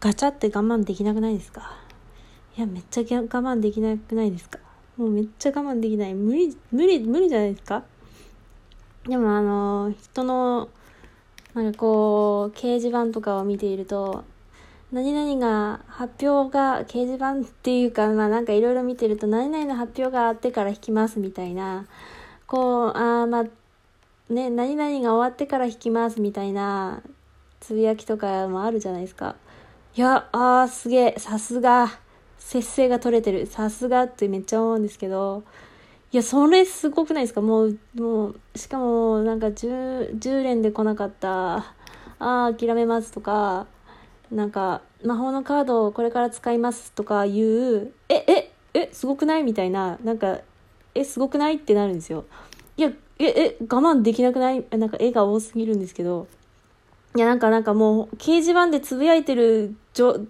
[0.00, 1.76] ガチャって我慢できなくないですか？
[2.56, 4.58] いや、めっちゃ我慢できなくないですか？
[4.96, 6.14] もうめっちゃ我慢できない。
[6.14, 7.84] 無理、無理、無理じゃないですか？
[9.06, 10.70] でもあの、人の、
[11.52, 14.24] なんかこう、掲示板とかを見ていると、
[14.90, 21.86] 何々が発表が掲示板っていうか、まあなんかいろいろ見てると、何々の発表があってから引きますみたいな、
[22.46, 27.02] こう、あまあ、ね、何々が終わってから引きますみたいな、
[27.60, 29.36] つぶやきとかもあるじゃないですか。
[29.96, 31.88] いや、あーすげえ、さすが、
[32.38, 35.42] 節制が取れてる、さすがってめっちゃ思うんですけど、
[36.12, 37.40] いや、それすごくないですか？
[37.40, 41.64] もう、もう、しかも、なんか10、10連で来なかった、あ
[42.20, 43.66] あ、諦めますとか、
[44.30, 49.42] なんか、魔法のカードをこれから使いますとかいう、え、え、え、すごくない？
[49.42, 50.38] みたいな、なんか、
[50.94, 51.56] え、すごくない？
[51.56, 52.26] ってなるんですよ。
[52.76, 54.64] いや、え、え、我慢できなくない？
[54.70, 56.28] なんか絵が多すぎるんですけど、
[57.16, 59.74] いや、なんかなんかもう、掲示板でつぶやいてる、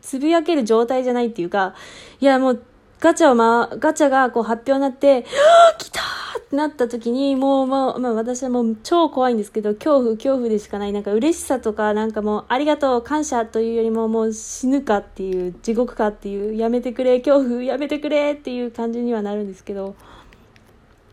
[0.00, 1.74] つぶやける状態じゃないっていうか、
[2.20, 2.62] いや、もう、
[3.00, 10.92] ガチャをま、ガチャがこう発表になって、はぁ来たってなった時に、もう、まあ、まあ私はもう超怖いんですけど、恐怖、恐怖でしかない。
[10.92, 19.94] なんか嬉しさとか、なんかもう、ありがとう、感謝というよりも、もう死ぬかっていう、地獄かっていう、やめてくれ、恐怖、やめてくれっていう感じにはなるんですけど、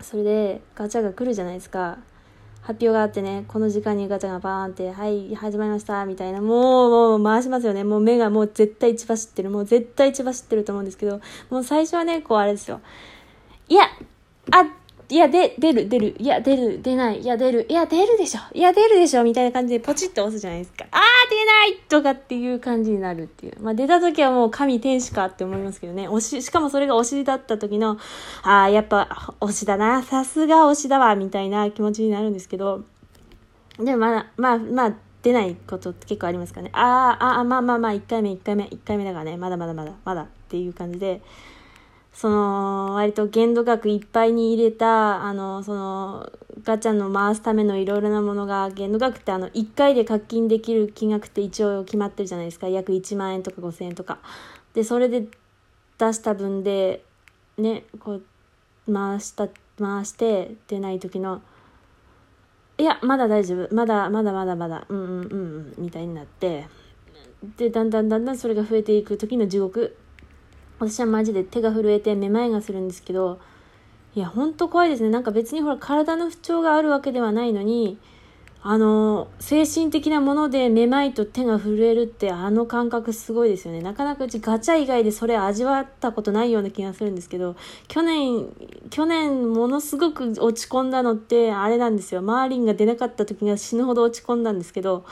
[0.02, 1.98] それで、ガチャが来るじゃないですか。
[2.66, 7.84] 発表があってね、この時間にガチャがバーンって、はい、始まりました、みたいな、もう、もう回しますよね。
[7.84, 9.52] もう目がもう絶対血走ってる。
[9.52, 11.22] もう絶対血走ってると思うんですけど、
[11.52, 12.82] もう最初はね、こうあれですよ。
[13.70, 13.84] いや、
[14.50, 14.66] あっ、
[15.08, 20.86] いや、で、出る、出る、いや、出る、出ない、いや、出る、いや、出るでしょ、いや、出るでしょ、みたいな感じでポチッと押すじゃないですか。
[20.90, 23.54] あー、出ないとかっていう感じになるっていう。
[23.62, 26.10] まあ、出た時はもう神天使かって思いますけどね。
[26.10, 28.00] 推し、しかもそれが推しだった時の、
[28.42, 32.84] あー、やっぱ推しだな、さすが推しだわ、みたいな気持ちになるんですけど、
[33.78, 36.72] でもまあ、まあ、まあ、出ないことって結構ありますからね。
[36.74, 41.22] あー、あー、まあまあまあ、1回目、1回目、1回目だからね、まだまだまだ、まだっていう感じで、
[42.16, 46.32] その、割と限度額いっぱいに入れた、あの、その、
[46.64, 52.70] ガチャの回すためのいろいろなものが、限度額ってあの、1回で課金できる金額って一応決まってるじゃないですか。
[52.70, 54.20] 約1万円とか5000円とか。
[54.74, 55.28] で、それで
[55.98, 57.04] 出した分で、
[57.58, 58.24] ね、こう、
[58.92, 61.42] 回した、回して出ない時の、
[62.78, 63.76] いや、まだ大丈夫。
[63.76, 66.68] まだ、まだまだまだ、うんうんうんうん、みたいになって、
[67.58, 69.98] で、だんだんだんだんそれが増えていく時の地獄。
[70.80, 73.40] 私はマジで手が震えてめまいがするんですけど、
[74.16, 75.10] いや、ほんと怖いですね。
[75.10, 77.98] なんか別にほら体の不調があるわけではないのに、
[78.68, 83.82] あの、精神的なものでめまいと手が震えるってあの感覚すごいですよね。
[83.82, 87.56] なかなかうちガチャ以外でそれ味わったことないような気がするんですけど、
[87.88, 88.48] 去年、
[88.90, 92.24] 去年ものすごく落ち込んだのってあれなんですよ。
[92.24, 95.06] マーリンが出なかった時が死ぬほど落ち込んだんですけど、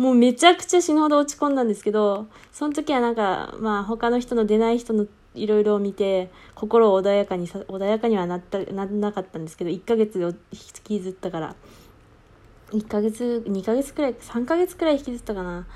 [0.00, 10.36] もうめちゃくちゃ死ぬほど落ち込んだんですけど、その時はなんか、まあ他の人の出ない人のいろいろ見て、心を穏やかにさ、穏やかにはなった、ななかったんですけど、1ヶ月を引
[10.84, 11.54] きずったから、
[12.70, 15.66] 1ヶ月、2ヶ月くらい、3ヶ月くらい引きずったかな。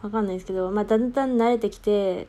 [0.00, 2.26] わかんないですけど、まあだんだん慣れてきて、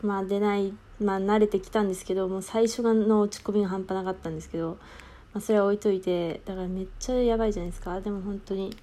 [0.00, 4.78] まあ出ない、まあ慣れてきたんですけど、もう最初の落ち込みが半端なかったんですけど、
[5.34, 8.00] まあそれは置いといて、だからめっちゃやばいじゃないですか。
[8.00, 8.74] でも本当に、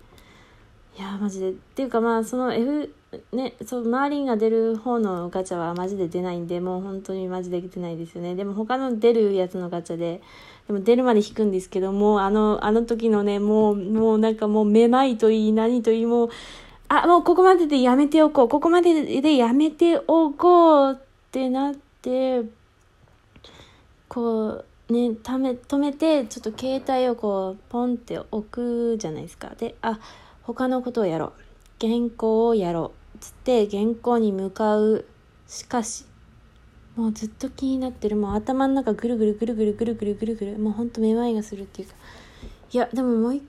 [0.98, 1.52] いやマジで。
[1.52, 2.92] っていうかまあその F
[3.32, 8.36] ねそうマーリンが出る方のガチャはマジで出ないんでもう本当にマジで出ないですよね。
[8.36, 10.22] でも他の出るやつのガチャで
[10.68, 16.30] でも出るまで引くんですけどもうあのあの時のねもうもうなんかもうめまいといい何といいもう
[16.90, 18.50] あもうここまででやめておこう。
[18.50, 20.96] ここまででやめておこうっ
[21.32, 22.44] てなって
[24.10, 29.54] こうねため止めてちょっと携帯をこうポンって置くじゃないですか。
[29.58, 30.00] であ
[30.48, 31.34] 他のことをやろ
[31.82, 31.86] う。
[31.86, 33.18] 原稿をやろう。
[33.20, 35.04] つって原稿に向かう。
[35.46, 36.06] しかし
[36.96, 38.16] もうずっと気になってる。
[38.16, 40.58] もう頭の中ぐるぐるぐるぐるぐるぐるぐるぐる。
[40.58, 41.96] もうほんとめまいがするっていうか。
[42.72, 43.42] いやでももうい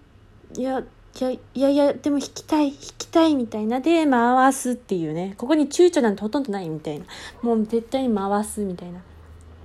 [0.56, 0.84] やい
[1.20, 2.72] やいやいやでも弾きたい。
[2.72, 3.78] 弾きたいみたいな。
[3.78, 5.34] で回すっていうね。
[5.38, 7.06] ここに躊躇なんてほとんどないみたいな。
[7.42, 9.00] もう絶対に回すみたいな。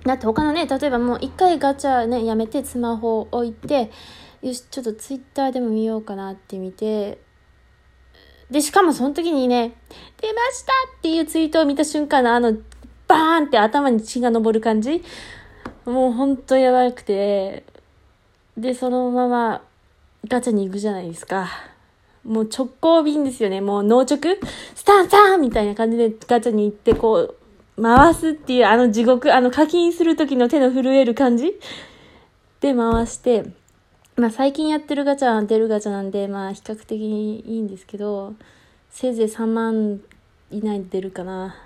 [0.04, 3.90] だって他のね例えばもう一回ガチャねやめてスマホを置いて
[4.42, 7.18] よしちょっとツイッターでも見ようかなって見て
[8.50, 9.74] で、しかもその時にね、
[10.20, 12.52] 出ましたっていうツイートを見た瞬間のあの、
[13.06, 15.02] バーンって頭に血が昇る感じ
[15.84, 17.64] もうほんとやばくて、
[18.56, 19.62] で、そのまま
[20.28, 21.50] ガチャに行くじゃないですか。
[22.24, 23.60] もう直行便ですよね。
[23.60, 24.18] もう脳直
[24.74, 31.58] スタンスタンみたいな感じでガチャに行って、こう、回すっていうあの地獄、あの課金する時の手の震える感じ
[32.60, 33.44] で回して、
[34.16, 38.34] まあ最近やってるガチャは出るガチャなんで、まあ比較的いいんですけど、
[38.88, 40.00] せいぜい3万
[40.52, 41.56] 以内で出るかな。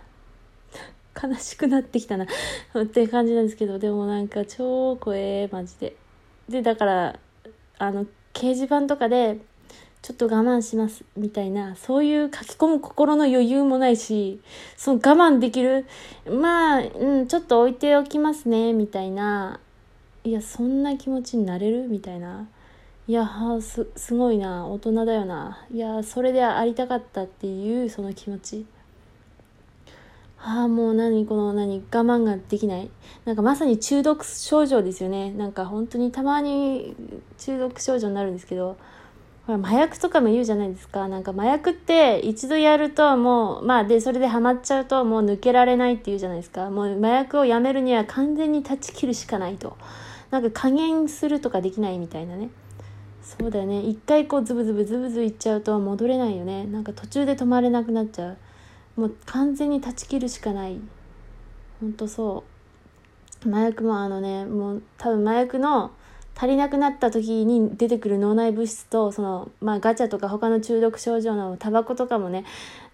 [1.22, 2.24] 悲しくなってきたな。
[2.80, 5.96] って感じなんですけどでもなんか超怖えマジで。
[6.48, 7.18] でだから
[7.78, 9.38] あの掲示板とかで
[10.00, 14.40] ちょっと我慢しますみたいなそういう書き込む心の余裕もないし
[14.76, 15.86] その我慢できる
[16.30, 19.60] まあ、うん、ちょっと置いておきますねみたいな
[20.28, 21.88] いやそんな気持ちになれる？
[21.88, 22.46] みたいな。
[23.06, 23.26] いや
[23.62, 25.64] すすごいな大人だよな。
[25.72, 28.66] いやそれでありたかったっていうその気持ち。
[30.38, 32.90] ああもう何この何我慢ができない。
[33.25, 35.30] なんかまさに中毒症状ですよね。
[35.32, 36.94] なんか本当にたまに
[37.38, 38.76] 中毒症状になるんですけど。
[39.46, 41.08] ほら麻薬とかも言うじゃないですか。
[41.08, 46.69] なんか麻薬って一度やるともうまあでそれでハマっちゃうともう抜けられないって言うじゃないですか。
[46.69, 49.78] もう麻薬をやめるには完全に断ち切るしかないと。
[50.30, 52.50] なんか加減するとかできないみたいなね。
[53.22, 53.82] そうだよね。
[53.82, 56.64] 一回こうズブズブズブズブいっちゃうと戻れないよね。
[56.64, 58.36] なんか途中で止まれなくなっちゃ
[58.96, 59.00] う。
[59.00, 60.78] もう完全に断ち切るしかない。
[61.80, 62.44] ほんとそ
[63.46, 63.48] う。
[63.48, 65.92] 麻薬もあのねもう多分麻薬の
[66.36, 72.44] 足りなくなった時に出てくる脳内物質とその、まあ、ガチャとか他の中毒症状のタバコとかもね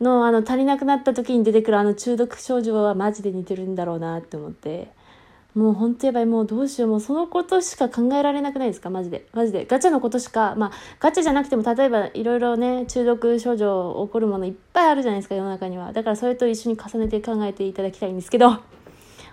[0.00, 4.90] のあの足りなくなった時に出てくるあの中毒症状はマジで似てるんだろうなって思って。
[5.54, 8.90] もうほんとやばいもうどうしようもうそのことしか考えられなくないですか？
[8.90, 9.26] マジで。
[9.32, 9.66] マジで。
[9.66, 15.92] ガチャのことしかまあガチャじゃなくても例えばいろいろね中毒症状起こるものいっぱいあるじゃないですか世の中には。
[15.92, 18.58] だからそれと一緒に重ねて考えていただきたいんですけど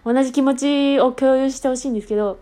[0.06, 2.40] 同じ気持ちを共有してほしいんですけど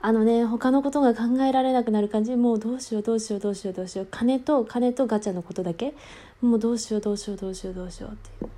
[0.00, 4.08] あのね他のことが考えられなくなる感じもうどうしようどうしようどうしようどうしよう。
[4.10, 5.94] 金と金とガチャのことだけ？
[6.40, 8.50] もうどうしようどうしようどうしようどうしようっていう。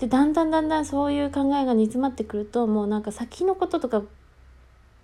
[0.00, 4.02] でだんだんだんだんそういう考えが煮詰まってくるともうなんか先のこととか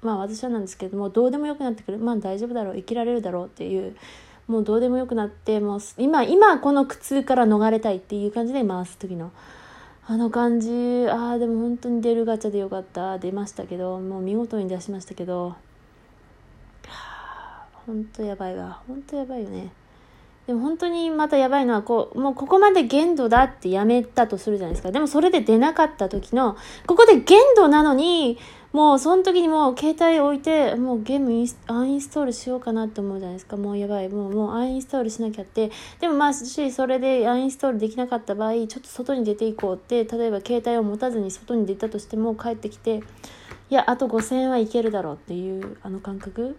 [0.02, 1.98] まあ私はなんですけどもどうでもよくなってくる。
[1.98, 2.76] まあ大丈夫だろう。
[2.76, 3.94] 生きられるだろうっていう
[4.46, 9.32] もうどうでもよくなってもう今今この苦痛から逃れたいっていう感じで回す時の
[10.06, 10.70] あの感じ。
[11.10, 13.18] ああでも本当に出るガチャでよかった。
[13.18, 15.56] 出ましたけどもう見事に出しましたけど。
[17.86, 18.80] 本当やばいわ。
[18.88, 19.70] 本当やばいよね。
[20.46, 24.92] でも本当にまたやばいのは、こう、もうここまで限度だってやめたとするじゃないですか。
[24.92, 26.56] でもそれで出なかった時の、
[26.86, 28.38] ここで限度なのに、
[28.72, 33.56] もうその時にもう携帯置いて、もうゲームインアンインストールしようかなって思うじゃないですか。
[33.56, 34.08] もうやばい。
[34.08, 35.72] もう、もうアンインストールしなきゃって。
[35.98, 43.02] でもまあ、し、それでアンインストールできなかった場合、ちょっと外に出ていこうって、例えば携帯を持たずに外に出たとしても帰ってきて、
[43.70, 46.56] いや、あと5000円はいけるだろうっていう、あの感覚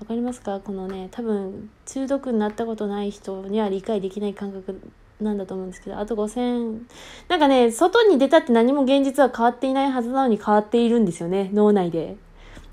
[0.00, 0.60] わかりますか？
[0.60, 4.80] このね多分中毒になったことない人には理解できない感覚
[5.20, 6.80] なんだと思うんですけどあと5000
[7.28, 12.16] なんかね外に出たって何も現実は変わっていないはずなのに変わっているんですよね脳内で。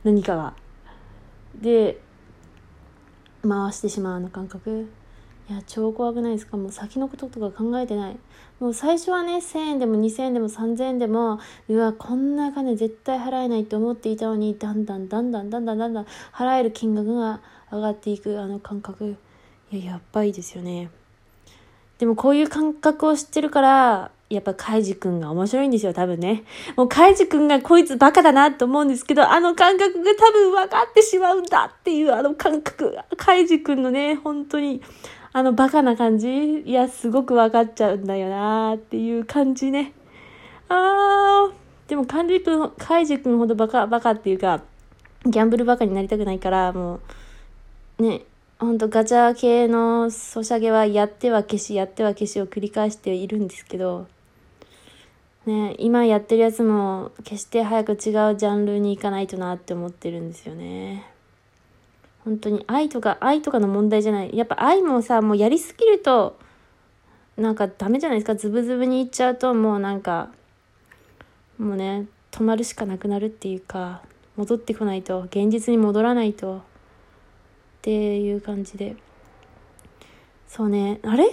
[0.04, 0.54] 何かが。
[1.56, 2.02] で
[3.48, 4.90] 回してしまうの感覚。
[5.52, 6.56] いや超怖くないですか？
[6.56, 8.18] もう先のこととか考えてない
[8.62, 19.18] もう最初はね1000円でも2000円でも3000円でもうわこんな金絶対払えないと思っていたのにだんだんだんだんだんだんだんだん払える金額が上がっていくあの感覚
[19.74, 20.90] いややっばいですよね
[21.98, 26.46] でもこういう感覚を知ってるからやっぱカイジ君が面白いんですよ、多分ね。
[26.78, 32.98] もうカイジ君がこいつバカだなと思うんですけど、あの感覚が多分分かってしまうんだっていうあの感覚。
[33.18, 34.82] カイジ君のね、本当に、
[35.34, 36.62] あのバカな感じ？
[36.66, 39.94] いや、すごく分かっちゃうんだよなっていう感じね。
[40.68, 44.62] あー、でもカンジ君、カイジ君ほどバカ、バカっていうか、
[45.26, 47.00] ギャンブルバカになりたくないから、も
[47.98, 48.24] う、ね、
[48.60, 54.08] ほんとガチャ系のソシャゲはやっては消し、やっては消しを繰り返しているんですけど、
[55.46, 61.11] ね、今やってるやつも決して早く違うジャンルに行かないとなって思ってるんですよね。
[62.24, 64.36] 本当に愛とか愛とかの問題じゃない。
[64.36, 66.38] やっぱ愛もさもうやりすぎると
[67.38, 68.36] なんかダメじゃないですか。
[68.36, 70.30] ズブズブにいっちゃうともうなんか
[71.58, 74.02] もうね止まるしかなくなるっていうか
[74.38, 76.62] 戻ってこないと現実に戻らないとっ
[77.82, 78.96] ていう感じで。
[80.48, 81.00] そうね。
[81.04, 81.26] あれ？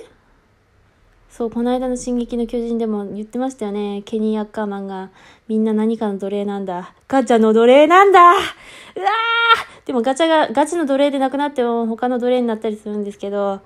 [1.30, 5.11] そうこの間の「進撃の巨人」でも言ってましたよねケニー・アッカーマンが
[5.47, 13.62] みんな何かの奴隷なんだガチャの奴隷なんだうわーでもガチャが、ガチの奴隷でなくなっても他の奴隷になったりするんですけど、は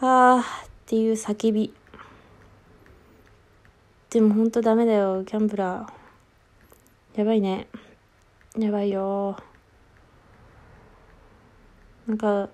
[0.00, 1.72] あっていう叫び。
[4.10, 7.18] でもほんとダメだよ、ギャンブラー。
[7.20, 7.68] やばいね。
[8.58, 9.36] やばいよ。
[12.08, 12.48] なんか、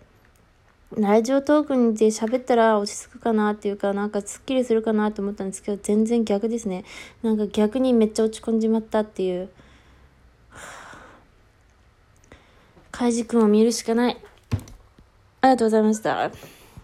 [0.94, 6.84] ラジオトークで喋ったら落ち着くかなっていうか、なんかすっきりするかなと思ったんですけど、全然逆ですね。
[7.22, 9.48] なんか逆にめっちゃ落ち込んじまったっていう。
[12.92, 14.16] カイジ君を見るしかない。
[15.40, 16.30] ありがとうございました。